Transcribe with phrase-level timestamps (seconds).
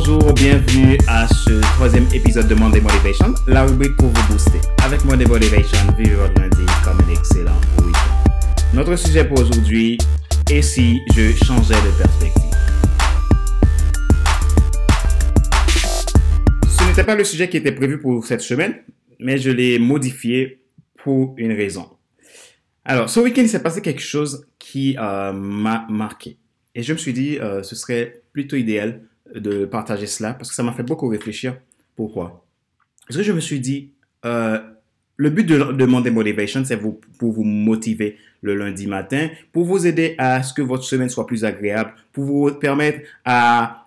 [0.00, 4.58] bonjour, bienvenue à ce troisième épisode de Monday Motivation, la rubrique pour vous booster.
[4.82, 8.30] Avec Monday Motivation, vivez votre lundi comme un excellent week-end.
[8.72, 9.98] Notre sujet pour aujourd'hui,
[10.50, 12.50] et si je changeais de perspective?
[16.66, 18.76] Ce n'était pas le sujet qui était prévu pour cette semaine,
[19.18, 20.62] mais je l'ai modifié
[20.96, 21.90] pour une raison.
[22.86, 26.38] Alors, ce week-end, il s'est passé quelque chose qui euh, m'a marqué.
[26.74, 29.02] Et je me suis dit, euh, ce serait plutôt idéal
[29.34, 31.56] de partager cela parce que ça m'a fait beaucoup réfléchir.
[31.96, 32.44] Pourquoi?
[33.06, 33.90] Parce que je me suis dit,
[34.24, 34.58] euh,
[35.16, 39.64] le but de, de Monday Motivation, c'est vous, pour vous motiver le lundi matin, pour
[39.64, 43.86] vous aider à ce que votre semaine soit plus agréable, pour vous permettre à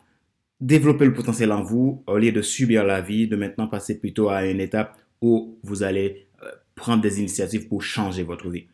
[0.61, 4.29] développer le potentiel en vous au lieu de subir la vie, de maintenant passer plutôt
[4.29, 8.67] à une étape où vous allez euh, prendre des initiatives pour changer votre vie.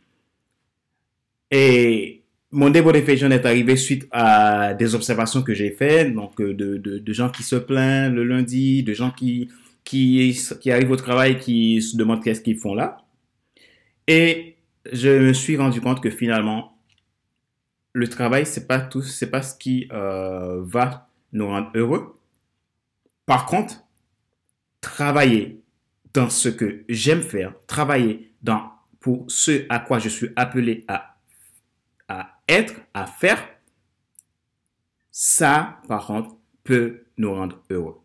[1.52, 6.78] Et mon démotivation est arrivé suite à des observations que j'ai faites, donc euh, de,
[6.78, 9.50] de, de, gens qui se plaignent le lundi, de gens qui,
[9.84, 12.98] qui, qui arrivent au travail, qui se demandent qu'est-ce qu'ils font là.
[14.08, 14.56] Et
[14.92, 16.78] je me suis rendu compte que finalement,
[17.94, 22.20] le travail, c'est pas tout, c'est pas ce qui euh, va nous rendre heureux.
[23.26, 23.84] Par contre,
[24.82, 25.62] travailler
[26.14, 31.19] dans ce que j'aime faire, travailler dans pour ce à quoi je suis appelé à
[32.50, 33.48] être, à faire,
[35.12, 38.00] ça, par contre, peut nous rendre heureux.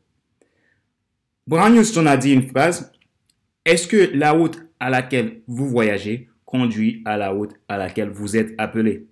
[1.47, 2.93] Brown Houston a dit une phrase,
[3.65, 8.37] est-ce que la route à laquelle vous voyagez conduit à la route à laquelle vous
[8.37, 9.07] êtes appelé?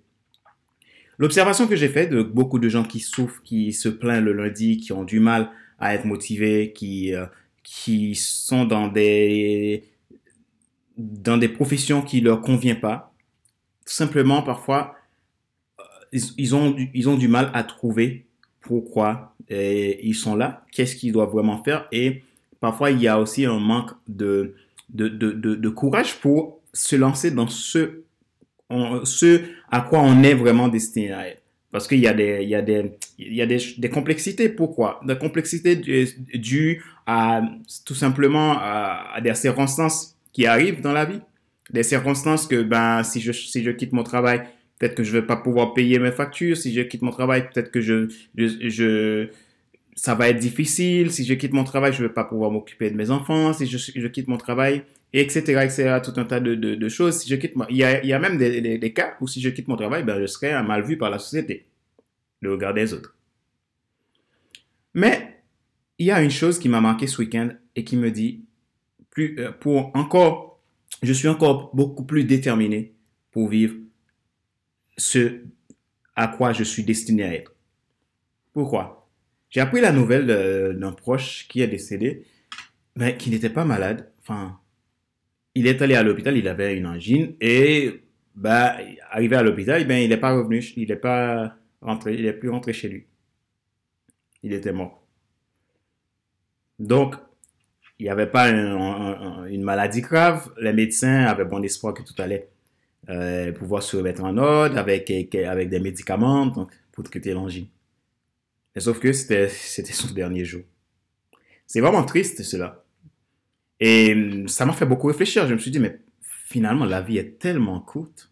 [1.17, 4.77] L'observation que j'ai faite de beaucoup de gens qui souffrent, qui se plaignent le lundi,
[4.77, 7.25] qui ont du mal à être motivés, qui, euh,
[7.63, 9.83] qui sont dans des,
[10.97, 13.13] dans des professions qui ne leur conviennent pas,
[13.85, 14.95] tout simplement, parfois,
[16.37, 18.25] ils, ont, ils ont du mal à trouver
[18.61, 21.87] pourquoi ils sont là, qu'est-ce qu'ils doivent vraiment faire.
[21.91, 22.23] Et
[22.59, 24.55] parfois, il y a aussi un manque de,
[24.89, 28.03] de, de, de, courage pour se lancer dans ce,
[29.03, 31.35] ce à quoi on est vraiment destiné.
[31.71, 34.49] Parce qu'il y a des, il y a des, il y a des, des complexités.
[34.49, 35.01] Pourquoi?
[35.05, 37.41] Des complexités dues à
[37.85, 41.19] tout simplement à, à des circonstances qui arrivent dans la vie
[41.71, 44.43] des circonstances que ben si je si je quitte mon travail
[44.83, 46.57] peut-être que je vais pas pouvoir payer mes factures.
[46.57, 49.29] Si je quitte mon travail peut-être que je, je,
[49.95, 51.09] ça va être difficile.
[51.09, 53.53] Si je quitte mon travail je vais pas pouvoir m'occuper de mes enfants.
[53.53, 54.83] Si je, quitte mon travail
[55.13, 57.19] etc etc tout un tas de, de, de choses.
[57.19, 59.27] Si je quitte il y a il y a même des, des, des, cas où
[59.27, 61.65] si je quitte mon travail ben je serai mal vu par la société
[62.41, 63.15] le regard des autres.
[64.93, 65.43] Mais
[65.97, 68.43] il y a une chose qui m'a marqué ce week-end et qui me dit
[69.11, 70.61] plus euh, pour encore
[71.03, 72.93] je suis encore beaucoup plus déterminé
[73.31, 73.75] pour vivre
[74.97, 75.41] ce
[76.15, 77.55] à quoi je suis destiné à être.
[78.53, 79.09] Pourquoi?
[79.49, 82.25] J'ai appris la nouvelle d'un proche qui est décédé,
[82.95, 84.11] mais qui n'était pas malade.
[84.21, 84.59] Enfin,
[85.55, 88.03] il est allé à l'hôpital, il avait une angine et
[88.35, 88.77] bah,
[89.11, 92.49] arrivé à l'hôpital, ben, il n'est pas revenu, il n'est pas rentré, il n'est plus
[92.49, 93.05] rentré chez lui.
[94.41, 95.05] Il était mort.
[96.79, 97.15] Donc,
[97.99, 100.51] il n'y avait pas une maladie grave.
[100.59, 102.49] Les médecins avaient bon espoir que tout allait
[103.09, 106.51] euh, pouvoir se remettre en ordre avec, avec des médicaments
[106.91, 107.67] pour traiter l'angine.
[108.77, 110.61] Sauf que c'était son dernier jour.
[111.67, 112.83] C'est vraiment triste cela.
[113.79, 115.47] Et ça m'a fait beaucoup réfléchir.
[115.47, 118.29] Je me suis dit, mais finalement, la vie est tellement courte.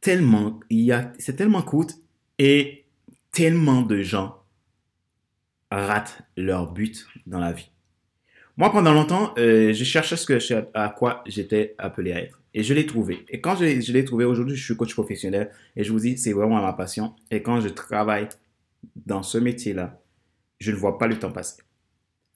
[0.00, 0.60] Tellement,
[1.18, 1.98] c'est tellement courte
[2.38, 2.86] et
[3.32, 4.42] tellement de gens
[5.70, 7.71] ratent leur but dans la vie.
[8.56, 10.16] Moi, pendant longtemps, euh, je cherchais
[10.74, 12.42] à quoi j'étais appelé à être.
[12.54, 13.24] Et je l'ai trouvé.
[13.30, 15.50] Et quand je, l'ai trouvé, aujourd'hui, je suis coach professionnel.
[15.74, 17.14] Et je vous dis, c'est vraiment ma passion.
[17.30, 18.28] Et quand je travaille
[19.06, 20.00] dans ce métier-là,
[20.58, 21.62] je ne vois pas le temps passer.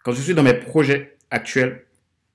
[0.05, 1.84] Quand je suis dans mes projets actuels,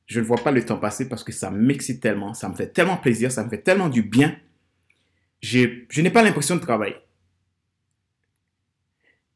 [0.05, 2.67] je ne vois pas le temps passer parce que ça m'excite tellement, ça me fait
[2.67, 4.37] tellement plaisir, ça me fait tellement du bien.
[5.41, 6.97] Je n'ai pas l'impression de travailler.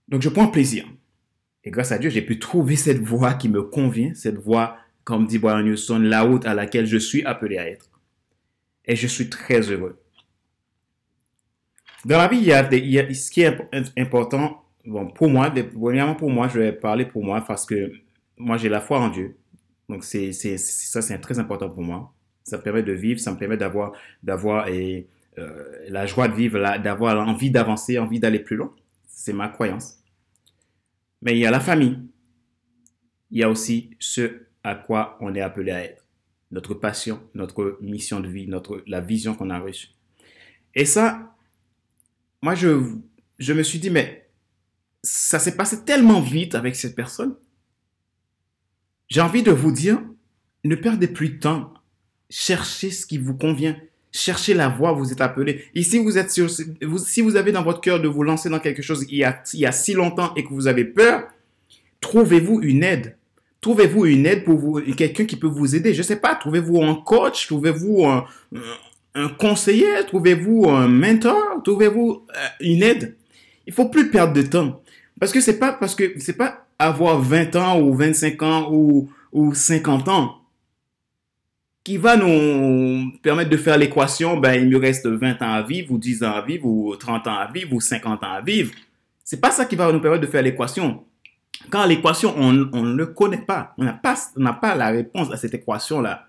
[0.08, 0.86] Donc, je prends plaisir.
[1.66, 5.26] Et grâce à Dieu, j'ai pu trouver cette voie qui me convient, cette voie, comme
[5.26, 7.90] dit Brian Newson, la route à laquelle je suis appelé à être.
[8.86, 10.00] Et je suis très heureux.
[12.06, 13.58] Dans la vie, il y a, ce qui est
[13.98, 17.92] important, bon, pour moi, premièrement pour moi, je vais parler pour moi parce que
[18.38, 19.36] moi, j'ai la foi en Dieu.
[19.90, 22.14] Donc, c'est, ça, c'est très important pour moi.
[22.44, 25.02] Ça me permet de vivre, ça me permet d'avoir, d'avoir euh,
[25.88, 28.72] la joie de vivre, d'avoir l'envie d'avancer, envie d'aller plus loin.
[29.08, 30.05] C'est ma croyance.
[31.26, 31.98] Mais il y a la famille.
[33.32, 36.06] Il y a aussi ce à quoi on est appelé à être.
[36.52, 39.90] Notre passion, notre mission de vie, notre, la vision qu'on a reçue.
[40.76, 41.36] Et ça,
[42.44, 42.94] moi, je,
[43.40, 44.30] je me suis dit, mais
[45.02, 47.36] ça s'est passé tellement vite avec cette personne.
[49.08, 50.02] J'ai envie de vous dire,
[50.64, 51.74] ne perdez plus de temps.
[52.30, 53.80] Cherchez ce qui vous convient.
[54.18, 55.66] Cherchez la voie, vous êtes appelé.
[55.76, 58.82] Et si vous êtes si vous avez dans votre cœur de vous lancer dans quelque
[58.82, 61.28] chose il y a, il y a si longtemps et que vous avez peur,
[62.00, 63.18] trouvez-vous une aide.
[63.60, 65.94] Trouvez-vous une aide pour vous, quelqu'un qui peut vous aider.
[65.94, 68.26] Je sais pas, trouvez-vous un coach, trouvez-vous un,
[69.16, 73.18] un conseiller, trouvez-vous un mentor, trouvez-vous euh, une aide.
[73.68, 74.82] Il faut plus perdre de temps.
[75.20, 79.10] Parce que c'est pas parce que c'est pas avoir 20 ans ou 25 ans ou,
[79.34, 80.45] ou 50 ans
[81.86, 85.94] qui va nous permettre de faire l'équation, ben, il me reste 20 ans à vivre,
[85.94, 88.74] ou 10 ans à vivre, ou 30 ans à vivre, ou 50 ans à vivre.
[89.24, 91.04] C'est pas ça qui va nous permettre de faire l'équation.
[91.70, 93.76] Quand l'équation, on, ne le connaît pas.
[93.78, 96.28] On n'a pas, on pas la réponse à cette équation-là.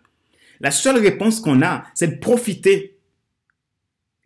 [0.60, 2.98] La seule réponse qu'on a, c'est de profiter,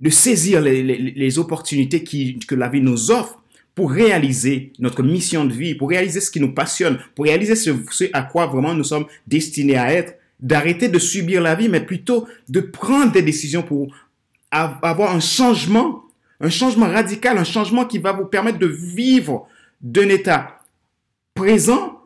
[0.01, 3.41] de saisir les, opportunités que la vie nous offre
[3.77, 7.71] pour réaliser notre mission de vie, pour réaliser ce qui nous passionne, pour réaliser ce
[8.13, 12.27] à quoi vraiment nous sommes destinés à être d'arrêter de subir la vie, mais plutôt
[12.49, 13.95] de prendre des décisions pour
[14.51, 16.05] avoir un changement,
[16.41, 19.47] un changement radical, un changement qui va vous permettre de vivre
[19.81, 20.59] d'un état
[21.35, 22.01] présent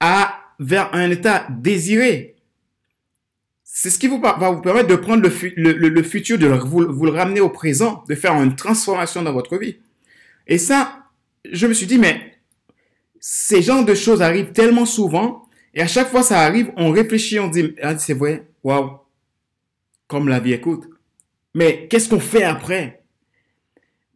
[0.00, 2.36] à vers un état désiré.
[3.64, 7.04] C'est ce qui vous, va vous permettre de prendre le, le, futur, de vous, vous,
[7.06, 9.78] le ramener au présent, de faire une transformation dans votre vie.
[10.46, 11.06] Et ça,
[11.50, 12.38] je me suis dit, mais
[13.18, 17.38] ces genres de choses arrivent tellement souvent et à chaque fois ça arrive, on réfléchit,
[17.38, 18.98] on dit, ah, c'est vrai, waouh,
[20.06, 20.88] comme la vie écoute.
[21.54, 23.02] Mais qu'est-ce qu'on fait après?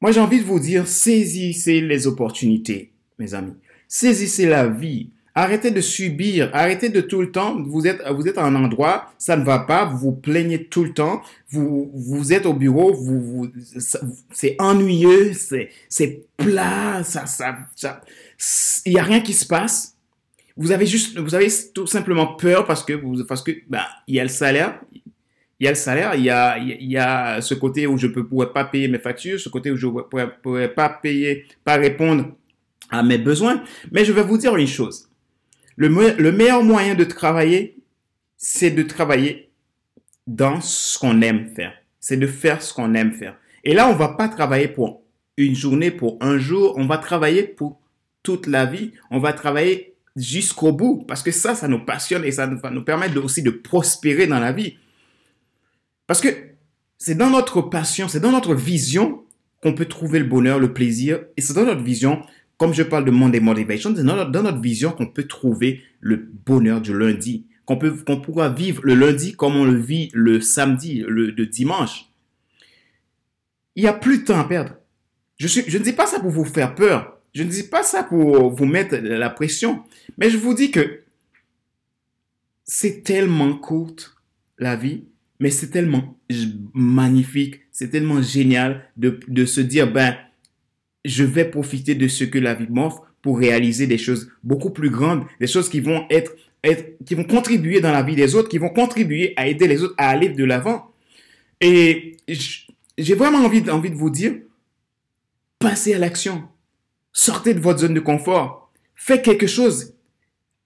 [0.01, 3.55] Moi j'ai envie de vous dire, saisissez les opportunités, mes amis.
[3.89, 5.11] Saisissez la vie.
[5.39, 9.13] Arrêtez de subir, arrêtez de tout le temps, vous êtes, vous êtes à un endroit,
[9.19, 11.21] ça ne va pas, vous vous plaignez tout le temps,
[11.51, 13.53] vous, vous êtes au bureau, vous, vous
[14.33, 18.01] c'est ennuyeux, c'est, plat, ça, ça, ça,
[18.87, 19.96] il y a rien qui se passe
[20.57, 22.95] vous avez juste, vous avez tout simplement peur parce que
[23.25, 24.81] parce que, ben, il y a le salaire,
[25.61, 28.07] il y a le salaire, il y a, il y a ce côté où je
[28.07, 31.47] ne pourrais pas payer mes factures, ce côté où je ne pourrais, pourrais, pas payer,
[31.65, 32.33] pas répondre
[32.91, 33.63] à mes besoins.
[33.91, 35.11] Mais je vais vous dire une chose.
[35.77, 37.77] Le, le meilleur moyen de travailler,
[38.37, 39.51] c'est de travailler
[40.27, 41.75] dans ce qu'on aime faire.
[42.01, 43.37] C'est de faire ce qu'on aime faire.
[43.65, 45.03] Et là, on va pas travailler pour
[45.37, 46.75] une journée, pour un jour.
[46.77, 47.81] On va travailler pour
[48.23, 48.93] toute la vie.
[49.11, 52.83] On va travailler jusqu'au bout, parce que ça, ça nous passionne et ça va nous
[52.83, 54.77] permettre aussi de prospérer dans la vie.
[56.07, 56.29] Parce que
[56.99, 59.23] c'est dans notre passion, c'est dans notre vision
[59.63, 62.23] qu'on peut trouver le bonheur, le plaisir, et c'est dans notre vision,
[62.57, 66.17] comme je parle de Monday Motivation, c'est dans, dans notre, vision qu'on peut trouver le
[66.17, 70.41] bonheur du lundi, qu'on peut, qu'on pourra vivre le lundi comme on le vit le
[70.41, 72.07] samedi, le, dimanche.
[73.75, 74.73] Il n'y a plus de temps à perdre.
[75.39, 77.16] Je, suis, je ne dis pas ça pour vous faire peur.
[77.37, 79.85] Je ne dis pas ça pour vous mettre la pression,
[80.17, 81.03] mais je vous dis que
[82.65, 84.17] c'est tellement courte
[84.59, 85.05] la vie,
[85.39, 86.17] mais c'est tellement
[86.73, 90.17] magnifique, c'est tellement génial de, de se dire, ben,
[91.05, 94.89] je vais profiter de ce que la vie m'offre pour réaliser des choses beaucoup plus
[94.89, 96.35] grandes, des choses qui vont être,
[96.65, 99.83] être, qui vont contribuer dans la vie des autres, qui vont contribuer à aider les
[99.83, 100.91] autres à aller de l'avant.
[101.61, 102.17] Et
[102.97, 104.37] j'ai vraiment envie, envie de vous dire,
[105.59, 106.49] passez à l'action.
[107.19, 108.71] Sortez de votre zone de confort.
[108.95, 109.95] Faites quelque chose.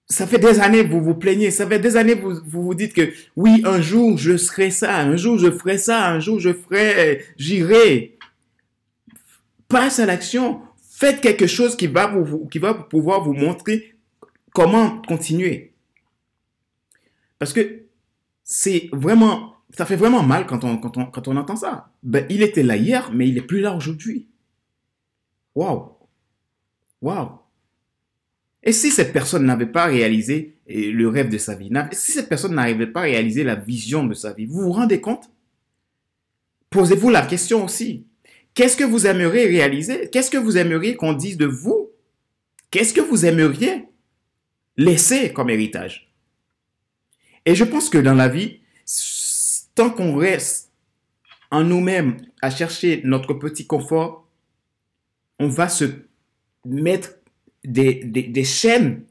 [0.05, 1.49] Ça fait des années que vous vous plaignez.
[1.49, 4.97] Ça fait des années que vous vous, dites que oui, un jour je serai ça.
[4.97, 6.09] Un jour je ferai ça.
[6.09, 8.17] Un jour je ferai, j'irai.
[9.69, 10.61] Passe à l'action.
[10.89, 12.09] Faites quelque chose qui va,
[12.89, 13.95] pouvoir vous montrer
[14.51, 15.71] comment continuer.
[17.39, 17.83] Parce que
[18.43, 21.93] c'est vraiment, ça fait vraiment mal quand on entend ça.
[22.03, 24.27] Ben, il était là hier, mais il est plus là aujourd'hui.
[25.55, 26.00] Waouh!
[27.01, 27.39] Waouh.
[28.63, 32.53] Et si cette personne n'avait pas réalisé le rêve de sa vie, si cette personne
[32.53, 35.31] n'arrivait pas à réaliser la vision de sa vie, vous vous rendez compte?
[36.69, 38.05] Posez-vous la question aussi.
[38.53, 40.09] Qu'est-ce que vous aimeriez réaliser?
[40.09, 41.89] Qu'est-ce que vous aimeriez qu'on dise de vous?
[42.69, 43.87] Qu'est-ce que vous aimeriez
[44.77, 46.13] laisser comme héritage?
[47.45, 48.59] Et je pense que dans la vie,
[49.73, 50.71] tant qu'on reste
[51.49, 54.27] en nous-mêmes à chercher notre petit confort,
[55.39, 55.85] on va se
[56.65, 57.15] mettre
[57.63, 59.03] des, des, chaînes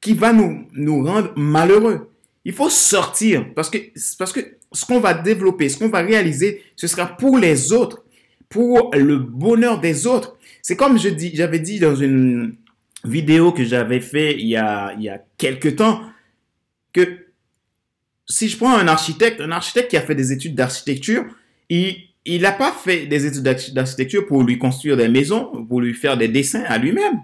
[0.00, 2.10] qui va nous, nous rendre malheureux.
[2.44, 3.78] Il faut sortir parce que,
[4.18, 4.40] parce que
[4.72, 8.04] ce qu'on va développer, ce qu'on va réaliser, ce sera pour les autres,
[8.48, 10.36] pour le bonheur des autres.
[10.62, 12.56] C'est comme je dis, j'avais dit dans une
[13.04, 16.02] vidéo que j'avais fait il y a, il y a quelques temps
[16.92, 17.26] que
[18.28, 21.24] si je prends un architecte, un architecte qui a fait des études d'architecture,
[21.68, 23.42] il, il n'a pas fait des études
[23.72, 27.20] d'architecture pour lui construire des maisons, pour lui faire des dessins à lui-même.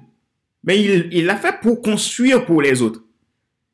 [0.65, 3.03] Mais il l'a fait pour construire pour les autres.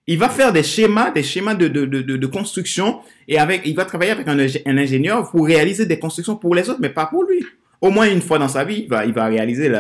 [0.07, 4.27] Il va faire des schémas, des schémas de, construction et avec, il va travailler avec
[4.27, 4.39] un,
[4.79, 7.45] ingénieur pour réaliser des constructions pour les autres, mais pas pour lui.
[7.83, 9.71] Au moins une fois dans sa vie, il va, réaliser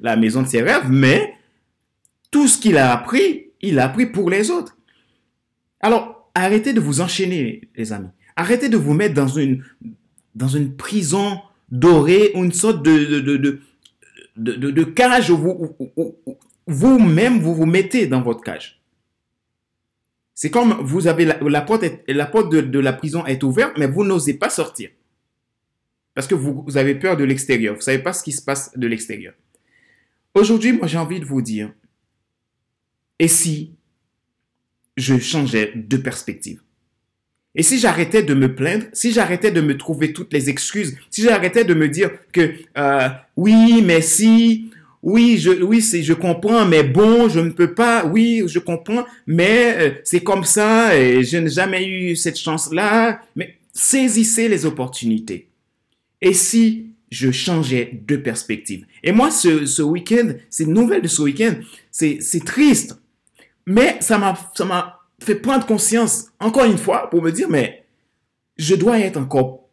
[0.00, 1.32] la maison de ses rêves, mais
[2.30, 4.76] tout ce qu'il a appris, il l'a appris pour les autres.
[5.80, 8.08] Alors, arrêtez de vous enchaîner, les amis.
[8.36, 9.64] Arrêtez de vous mettre dans une,
[10.34, 13.60] dans une prison dorée une sorte de, de,
[14.36, 15.76] de, cage où vous,
[16.66, 18.80] vous-même, vous vous mettez dans votre cage.
[20.34, 24.04] C'est comme vous avez la, porte, la porte de, la prison est ouverte, mais vous
[24.04, 24.90] n'osez pas sortir.
[26.14, 27.74] Parce que vous, avez peur de l'extérieur.
[27.74, 29.34] Vous ne savez pas ce qui se passe de l'extérieur.
[30.34, 31.72] Aujourd'hui, moi, j'ai envie de vous dire,
[33.18, 33.74] et si
[34.96, 36.62] je changeais de perspective?
[37.54, 41.22] Et si j'arrêtais de me plaindre, si j'arrêtais de me trouver toutes les excuses, si
[41.22, 44.70] j'arrêtais de me dire que euh, oui, mais si,
[45.02, 48.04] oui, je, oui, je comprends, mais bon, je ne peux pas.
[48.04, 53.20] Oui, je comprends, mais euh, c'est comme ça et je n'ai jamais eu cette chance-là.
[53.34, 55.48] Mais saisissez les opportunités.
[56.20, 58.84] Et si je changeais de perspective?
[59.02, 61.54] Et moi, ce, week-end, ces nouvelles de ce week-end,
[61.90, 63.00] c'est, c'est triste.
[63.66, 67.84] Mais ça m'a, ça m'a fait prendre conscience, encore une fois, pour me dire, mais
[68.56, 69.68] je dois être encore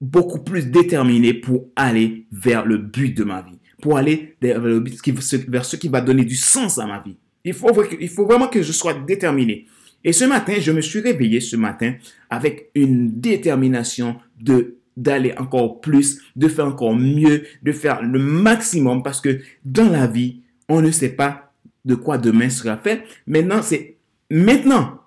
[0.00, 5.76] beaucoup plus déterminé pour aller vers le but de ma vie pour aller vers, ce
[5.76, 7.16] qui va donner du sens à ma vie.
[7.44, 7.68] Il faut,
[8.00, 9.66] il faut vraiment que je sois déterminé.
[10.04, 11.94] Et ce matin, je me suis réveillé ce matin
[12.30, 19.02] avec une détermination de d'aller encore plus, de faire encore mieux, de faire le maximum
[19.02, 21.54] parce que dans la vie, on ne sait pas
[21.86, 23.02] de quoi demain sera fait.
[23.26, 23.96] Maintenant, c'est
[24.32, 24.98] maintenant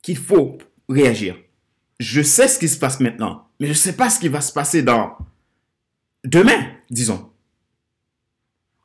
[0.00, 0.58] qu'il faut
[0.88, 1.36] réagir.
[1.98, 4.40] Je sais ce qui se passe maintenant, mais je ne sais pas ce qui va
[4.40, 5.18] se passer dans
[6.24, 7.28] demain, disons.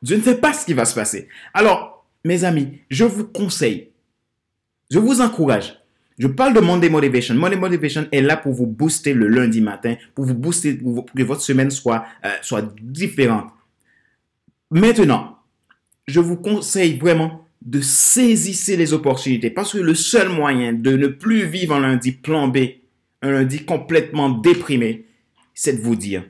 [0.01, 1.27] Je ne sais pas ce qui va se passer.
[1.53, 3.91] Alors, mes amis, je vous conseille,
[4.89, 5.77] je vous encourage.
[6.17, 7.35] Je parle de Monday Motivation.
[7.35, 11.23] Monday Motivation est là pour vous booster le lundi matin, pour vous booster, pour que
[11.23, 13.51] votre semaine soit, euh, soit différente.
[14.71, 15.37] Maintenant,
[16.07, 21.07] je vous conseille vraiment de saisir les opportunités parce que le seul moyen de ne
[21.07, 22.81] plus vivre un lundi plombé,
[23.21, 25.05] un lundi complètement déprimé,
[25.53, 26.23] c'est de vous dire,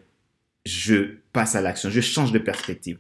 [0.66, 2.98] je passe à l'action, je change de perspective.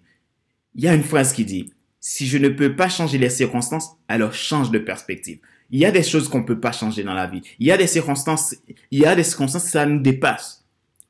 [0.75, 3.91] Il y a une phrase qui dit, si je ne peux pas changer les circonstances,
[4.07, 5.39] alors change de perspective.
[5.69, 7.41] Il y a des choses qu'on ne peut pas changer dans la vie.
[7.59, 8.55] Il y a des circonstances,
[8.91, 10.65] il y a des circonstances, ça nous dépasse.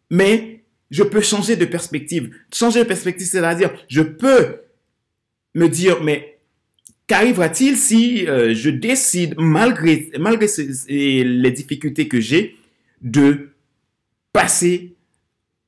[0.10, 2.32] Mais je peux changer de perspective.
[2.54, 4.62] Changer de perspective, c'est-à-dire, je peux
[5.56, 6.31] me dire, mais
[7.12, 10.48] qu'arrivera-t-il si euh, je décide, malgré, malgré
[10.88, 12.56] les difficultés que j'ai,
[13.02, 13.50] de
[14.32, 14.96] passer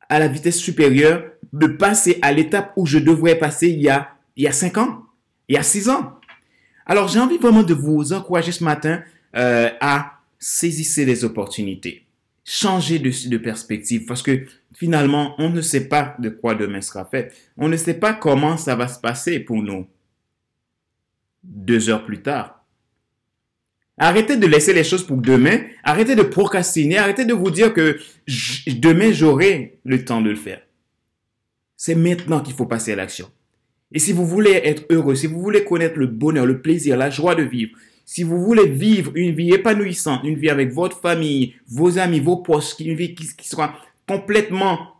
[0.07, 4.11] à la vitesse supérieure, de passer à l'étape où je devrais passer il y a,
[4.37, 5.03] il y a 5 ans,
[5.49, 6.13] il y a 6 ans?
[6.85, 9.03] Alors j'ai envie vraiment de vous encourager ce matin
[9.35, 12.05] euh, à saisir les opportunités,
[12.45, 17.03] changer de, de perspective, parce que finalement, on ne sait pas de quoi demain sera
[17.03, 17.33] fait.
[17.57, 19.85] On ne sait pas comment ça va se passer pour nous
[21.43, 22.63] deux heures plus tard.
[23.97, 25.59] Arrêtez de laisser les choses pour demain.
[25.83, 26.97] Arrêtez de procrastiner.
[26.97, 27.99] Arrêtez de vous dire que
[28.67, 30.61] demain, j'aurai le temps de le faire.
[31.77, 33.29] C'est maintenant qu'il faut passer à l'action.
[33.91, 37.11] Et si vous voulez être heureux, si vous voulez connaître le bonheur, le plaisir, la
[37.11, 41.55] joie de vivre, si vous voulez vivre une vie épanouissante, une vie avec votre famille,
[41.67, 44.95] vos amis, vos proches, une vie qui, sera complètement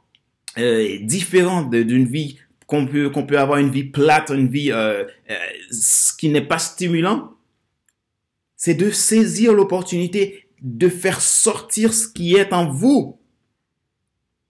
[0.57, 5.35] euh, différente d'une vie qu'on peut, peut avoir une vie plate, une vie euh, euh,
[6.17, 7.31] qui n'est pas stimulante,
[8.55, 13.19] c'est de saisir l'opportunité de faire sortir ce qui est en vous.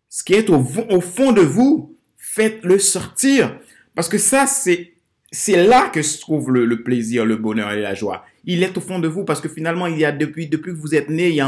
[0.09, 3.59] Ce qui est au, fond de vous, faites-le sortir.
[3.95, 4.92] Parce que ça, c'est,
[5.33, 8.23] c'est là que se trouve le, plaisir, le bonheur et la joie.
[8.45, 10.77] Il est au fond de vous parce que finalement, il y a depuis, depuis que
[10.77, 11.47] vous êtes né, il y a,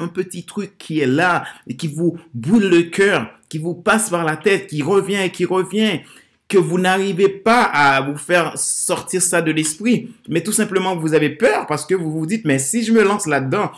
[0.00, 4.10] un, petit truc qui est là et qui vous boule le cœur, qui vous passe
[4.10, 6.00] par la tête, qui revient et qui revient
[6.48, 11.14] que vous n'arrivez pas à vous faire sortir ça de l'esprit, mais tout simplement vous
[11.14, 13.70] avez peur parce que vous vous dites, mais si je me lance là-dedans,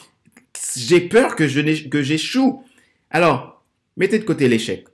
[0.77, 2.63] j'ai peur que je que j'échoue.
[3.11, 3.63] Alors,
[3.99, 4.87] mettez de côté l'échec.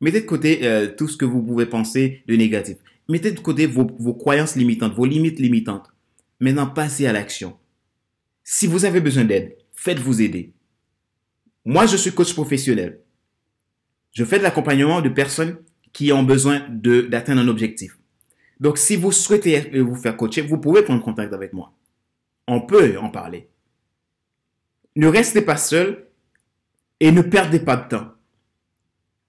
[0.00, 2.76] Mettez de côté euh, tout ce que vous pouvez penser de négatif.
[3.08, 5.92] Mettez de côté vos, croyances limitantes, vos limites limitantes.
[6.40, 7.56] Maintenant, passez à l'action.
[8.42, 10.52] Si vous avez besoin d'aide, faites-vous aider.
[11.64, 13.00] Moi, je suis coach professionnel.
[14.12, 15.58] Je fais de l'accompagnement de personnes
[15.92, 17.98] qui ont besoin d'atteindre un objectif.
[18.60, 21.72] Donc, si vous souhaitez vous faire coacher, vous pouvez prendre contact avec moi.
[22.46, 23.48] On peut en parler.
[24.96, 26.06] Ne restez pas seul.
[27.00, 28.12] Et ne perdez pas de temps.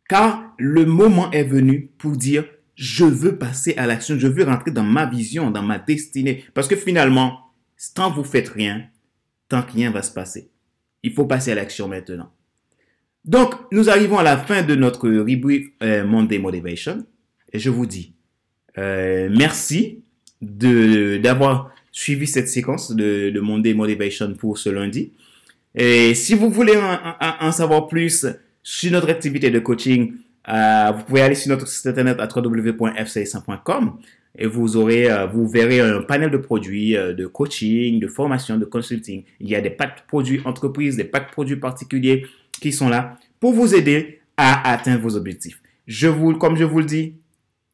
[0.07, 4.71] Car le moment est venu pour dire, je veux passer à l'action, je veux rentrer
[4.71, 6.43] dans ma vision, dans ma destinée.
[6.53, 7.39] Parce que finalement,
[7.93, 8.85] tant vous faites rien,
[9.49, 10.49] tant que rien va se passer.
[11.03, 12.31] Il faut passer à l'action maintenant.
[13.23, 17.05] Donc, nous arrivons à la fin de notre rubrique euh, Monday Motivation.
[17.51, 18.13] Et je vous dis
[18.77, 20.03] euh, merci
[20.41, 25.13] d'avoir suivi cette séquence de, de Monday Motivation pour ce lundi.
[25.75, 28.25] Et si vous voulez en, savoir plus
[28.63, 30.13] sur notre activité de coaching,
[30.47, 33.97] euh, vous pouvez aller sur notre site internet à www.fc100.com
[34.37, 38.57] et vous aurez, euh, vous verrez un panel de produits euh, de coaching, de formation,
[38.57, 39.23] de consulting.
[39.39, 43.53] Il y a des packs produits entreprises, des packs produits particuliers qui sont là pour
[43.53, 45.61] vous aider à atteindre vos objectifs.
[45.87, 47.15] Je vous, comme je vous le dis,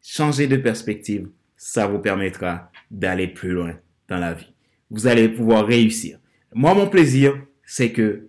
[0.01, 3.73] changer de perspective, ça vous permettra d'aller plus loin
[4.07, 4.51] dans la vie.
[4.89, 6.19] Vous allez pouvoir réussir.
[6.53, 8.27] Moi, mon plaisir, c'est que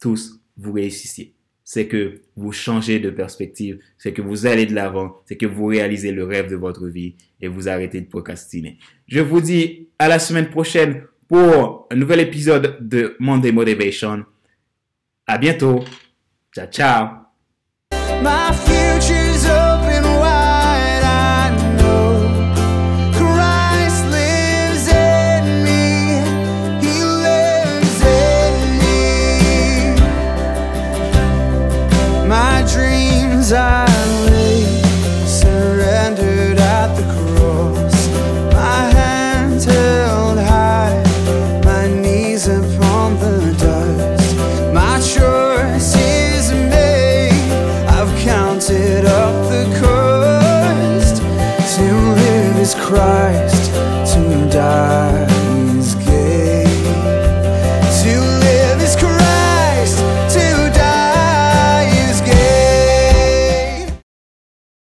[0.00, 1.34] tous vous réussissiez.
[1.70, 5.66] C'est que vous changez de perspective, c'est que vous allez de l'avant, c'est que vous
[5.66, 8.78] réalisez le rêve de votre vie et vous arrêtez de procrastiner.
[9.06, 14.24] Je vous dis à la semaine prochaine pour un nouvel épisode de Monday Motivation.
[15.26, 15.84] À bientôt.
[16.54, 17.08] Ciao, ciao.
[33.48, 33.87] casar.